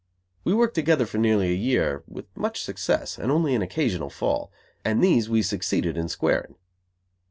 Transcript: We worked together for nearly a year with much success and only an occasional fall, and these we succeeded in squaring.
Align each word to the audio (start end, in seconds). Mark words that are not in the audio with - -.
We 0.43 0.55
worked 0.55 0.73
together 0.73 1.05
for 1.05 1.19
nearly 1.19 1.49
a 1.51 1.55
year 1.55 2.01
with 2.07 2.25
much 2.35 2.63
success 2.63 3.19
and 3.19 3.31
only 3.31 3.53
an 3.53 3.61
occasional 3.61 4.09
fall, 4.09 4.51
and 4.83 5.03
these 5.03 5.29
we 5.29 5.43
succeeded 5.43 5.95
in 5.95 6.09
squaring. 6.09 6.55